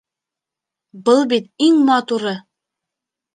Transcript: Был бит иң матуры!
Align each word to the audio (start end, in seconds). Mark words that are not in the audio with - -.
Был 1.09 1.21
бит 1.33 1.51
иң 1.67 1.77
матуры! 1.91 2.33